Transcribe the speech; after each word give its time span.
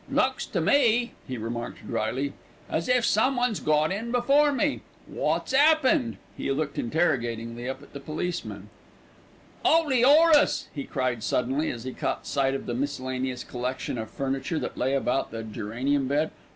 "Looks 0.09 0.47
to 0.47 0.61
me," 0.61 1.11
he 1.27 1.37
remarked 1.37 1.85
drily, 1.87 2.33
"as 2.67 2.89
if 2.89 3.05
someone's 3.05 3.59
got 3.59 3.91
in 3.91 4.11
before 4.11 4.51
me. 4.51 4.81
Wot's 5.07 5.53
'appened?" 5.53 6.17
He 6.35 6.51
looked 6.51 6.79
interrogatingly 6.79 7.69
up 7.69 7.83
at 7.83 7.93
the 7.93 7.99
policeman. 7.99 8.69
"'Oly 9.63 10.03
'Orace," 10.03 10.69
he 10.73 10.85
cried 10.85 11.21
suddenly, 11.21 11.69
as 11.69 11.83
he 11.83 11.93
caught 11.93 12.25
sight 12.25 12.55
of 12.55 12.65
the 12.65 12.73
miscellaneous 12.73 13.43
collection 13.43 13.99
of 13.99 14.09
furniture 14.09 14.57
that 14.57 14.75
lay 14.75 14.95
about 14.95 15.29
the 15.29 15.43
geranium 15.43 16.07
bed. 16.07 16.31